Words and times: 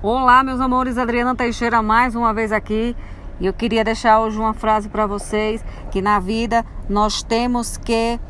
Olá, 0.00 0.44
meus 0.44 0.60
amores, 0.60 0.96
Adriana 0.96 1.34
Teixeira 1.34 1.82
mais 1.82 2.14
uma 2.14 2.32
vez 2.32 2.52
aqui. 2.52 2.94
E 3.40 3.46
eu 3.46 3.52
queria 3.52 3.82
deixar 3.82 4.20
hoje 4.20 4.38
uma 4.38 4.54
frase 4.54 4.88
para 4.88 5.08
vocês 5.08 5.64
que 5.90 6.00
na 6.00 6.20
vida 6.20 6.64
nós 6.88 7.20
temos 7.20 7.76
que 7.76 8.20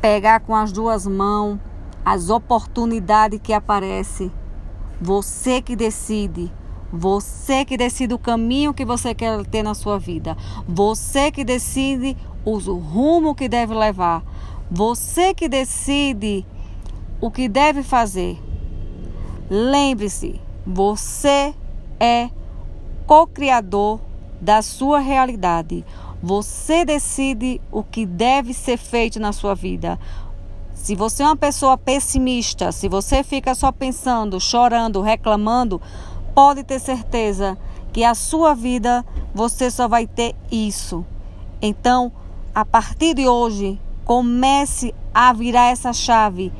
pegar 0.00 0.38
com 0.38 0.54
as 0.54 0.70
duas 0.70 1.08
mãos 1.08 1.58
as 2.04 2.30
oportunidades 2.30 3.40
que 3.42 3.52
aparecem. 3.52 4.30
Você 5.00 5.60
que 5.60 5.74
decide. 5.74 6.52
Você 6.92 7.64
que 7.64 7.76
decide 7.76 8.14
o 8.14 8.18
caminho 8.18 8.72
que 8.72 8.84
você 8.84 9.12
quer 9.12 9.44
ter 9.44 9.64
na 9.64 9.74
sua 9.74 9.98
vida. 9.98 10.36
Você 10.68 11.32
que 11.32 11.42
decide 11.42 12.16
o 12.44 12.58
rumo 12.58 13.34
que 13.34 13.48
deve 13.48 13.74
levar. 13.74 14.22
Você 14.70 15.34
que 15.34 15.48
decide 15.48 16.46
o 17.20 17.28
que 17.28 17.48
deve 17.48 17.82
fazer. 17.82 18.40
Lembre-se, 19.50 20.40
você 20.68 21.54
é 21.98 22.28
co-criador 23.06 24.00
da 24.38 24.60
sua 24.60 24.98
realidade. 24.98 25.82
Você 26.22 26.84
decide 26.84 27.58
o 27.72 27.82
que 27.82 28.04
deve 28.04 28.52
ser 28.52 28.76
feito 28.76 29.18
na 29.18 29.32
sua 29.32 29.54
vida. 29.54 29.98
Se 30.74 30.94
você 30.94 31.22
é 31.22 31.26
uma 31.26 31.36
pessoa 31.36 31.78
pessimista, 31.78 32.70
se 32.70 32.86
você 32.86 33.24
fica 33.24 33.54
só 33.54 33.72
pensando, 33.72 34.38
chorando, 34.38 35.00
reclamando, 35.00 35.80
pode 36.34 36.62
ter 36.62 36.78
certeza 36.78 37.56
que 37.90 38.04
a 38.04 38.14
sua 38.14 38.54
vida 38.54 39.02
você 39.34 39.70
só 39.70 39.88
vai 39.88 40.06
ter 40.06 40.36
isso. 40.52 41.02
Então, 41.62 42.12
a 42.54 42.64
partir 42.64 43.14
de 43.14 43.26
hoje, 43.26 43.80
comece 44.04 44.94
a 45.14 45.32
virar 45.32 45.70
essa 45.70 45.94
chave. 45.94 46.52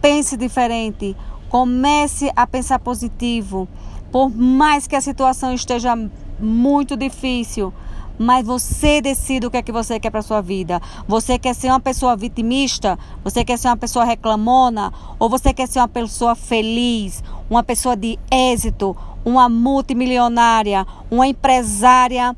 Pense 0.00 0.36
diferente. 0.36 1.16
Comece 1.48 2.30
a 2.34 2.46
pensar 2.46 2.78
positivo. 2.78 3.68
Por 4.10 4.30
mais 4.34 4.86
que 4.86 4.96
a 4.96 5.00
situação 5.00 5.52
esteja 5.52 5.94
muito 6.38 6.96
difícil, 6.96 7.72
mas 8.18 8.46
você 8.46 9.00
decide 9.00 9.46
o 9.46 9.50
que 9.50 9.58
é 9.58 9.62
que 9.62 9.72
você 9.72 10.00
quer 10.00 10.10
para 10.10 10.22
sua 10.22 10.40
vida. 10.40 10.80
Você 11.06 11.38
quer 11.38 11.54
ser 11.54 11.68
uma 11.68 11.80
pessoa 11.80 12.16
vitimista? 12.16 12.98
Você 13.22 13.44
quer 13.44 13.58
ser 13.58 13.68
uma 13.68 13.76
pessoa 13.76 14.04
reclamona? 14.04 14.92
Ou 15.18 15.28
você 15.28 15.52
quer 15.52 15.68
ser 15.68 15.80
uma 15.80 15.88
pessoa 15.88 16.34
feliz, 16.34 17.22
uma 17.48 17.62
pessoa 17.62 17.96
de 17.96 18.18
êxito, 18.30 18.96
uma 19.24 19.48
multimilionária, 19.48 20.86
uma 21.10 21.26
empresária 21.26 22.34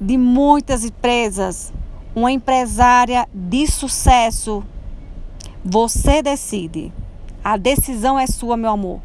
de 0.00 0.16
muitas 0.16 0.84
empresas, 0.84 1.72
uma 2.14 2.30
empresária 2.30 3.26
de 3.34 3.66
sucesso? 3.66 4.62
Você 5.64 6.22
decide. 6.22 6.92
A 7.44 7.58
decisão 7.58 8.18
é 8.18 8.26
sua, 8.26 8.56
meu 8.56 8.70
amor. 8.70 9.00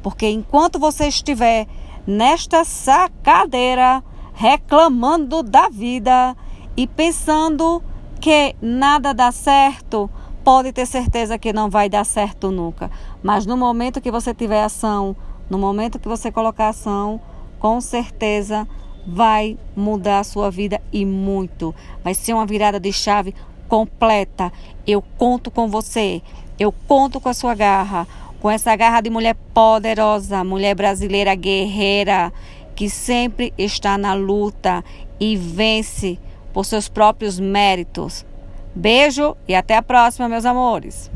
Porque 0.00 0.28
enquanto 0.28 0.78
você 0.78 1.08
estiver 1.08 1.66
nesta 2.06 2.64
sacadeira 2.64 4.02
reclamando 4.32 5.42
da 5.42 5.68
vida 5.68 6.36
e 6.76 6.86
pensando 6.86 7.82
que 8.20 8.54
nada 8.62 9.12
dá 9.12 9.32
certo, 9.32 10.08
pode 10.44 10.72
ter 10.72 10.86
certeza 10.86 11.38
que 11.38 11.52
não 11.52 11.68
vai 11.68 11.88
dar 11.88 12.04
certo 12.04 12.50
nunca. 12.50 12.90
Mas 13.22 13.44
no 13.44 13.56
momento 13.56 14.00
que 14.00 14.10
você 14.10 14.32
tiver 14.32 14.62
ação, 14.62 15.16
no 15.50 15.58
momento 15.58 15.98
que 15.98 16.08
você 16.08 16.30
colocar 16.30 16.68
ação, 16.68 17.20
com 17.58 17.80
certeza 17.80 18.68
vai 19.06 19.58
mudar 19.74 20.20
a 20.20 20.24
sua 20.24 20.50
vida 20.50 20.80
e 20.92 21.04
muito. 21.04 21.74
Vai 22.04 22.14
ser 22.14 22.32
uma 22.34 22.46
virada 22.46 22.78
de 22.78 22.92
chave 22.92 23.34
completa. 23.68 24.52
Eu 24.86 25.02
conto 25.18 25.50
com 25.50 25.68
você. 25.68 26.22
Eu 26.60 26.70
conto 26.86 27.18
com 27.18 27.30
a 27.30 27.32
sua 27.32 27.54
garra, 27.54 28.06
com 28.38 28.50
essa 28.50 28.76
garra 28.76 29.00
de 29.00 29.08
mulher 29.08 29.34
poderosa, 29.54 30.44
mulher 30.44 30.74
brasileira 30.74 31.34
guerreira, 31.34 32.30
que 32.76 32.90
sempre 32.90 33.54
está 33.56 33.96
na 33.96 34.12
luta 34.12 34.84
e 35.18 35.38
vence 35.38 36.18
por 36.52 36.66
seus 36.66 36.86
próprios 36.86 37.40
méritos. 37.40 38.26
Beijo 38.74 39.34
e 39.48 39.54
até 39.54 39.74
a 39.74 39.82
próxima, 39.82 40.28
meus 40.28 40.44
amores. 40.44 41.10